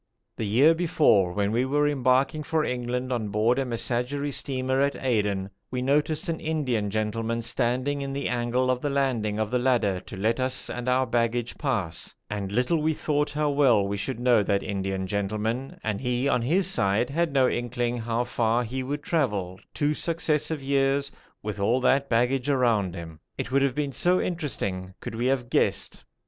The 0.35 0.47
year 0.47 0.73
before, 0.73 1.31
when 1.31 1.51
we 1.51 1.63
were 1.63 1.87
embarking 1.87 2.41
for 2.41 2.63
England 2.65 3.13
on 3.13 3.27
board 3.27 3.59
a 3.59 3.65
Messageries 3.65 4.35
steamer 4.35 4.81
at 4.81 4.95
Aden, 4.95 5.51
we 5.69 5.83
noticed 5.83 6.27
an 6.27 6.39
Indian 6.39 6.89
gentleman 6.89 7.43
standing 7.43 8.01
in 8.01 8.11
the 8.11 8.27
angle 8.27 8.71
of 8.71 8.81
the 8.81 8.89
landing 8.89 9.37
of 9.37 9.51
the 9.51 9.59
ladder 9.59 9.99
to 9.99 10.17
let 10.17 10.39
us 10.39 10.71
and 10.71 10.89
our 10.89 11.05
baggage 11.05 11.55
pass, 11.59 12.15
and 12.31 12.51
little 12.51 12.81
we 12.81 12.93
thought 12.95 13.29
how 13.29 13.51
well 13.51 13.87
we 13.87 13.95
should 13.95 14.19
know 14.19 14.41
that 14.41 14.63
Indian 14.63 15.05
gentleman, 15.05 15.79
and 15.83 16.01
he 16.01 16.27
on 16.27 16.41
his 16.41 16.65
side 16.65 17.11
had 17.11 17.31
no 17.31 17.47
inkling 17.47 17.95
how 17.99 18.23
far 18.23 18.63
he 18.63 18.81
would 18.81 19.03
travel, 19.03 19.59
two 19.71 19.93
successive 19.93 20.63
years, 20.63 21.11
with 21.43 21.59
all 21.59 21.79
that 21.79 22.09
baggage 22.09 22.49
around 22.49 22.95
him; 22.95 23.19
it 23.37 23.51
would 23.51 23.61
have 23.61 23.75
been 23.75 23.91
so 23.91 24.19
interesting 24.19 24.95
could 24.99 25.13
we 25.13 25.27
have 25.27 25.47
guessed. 25.47 26.03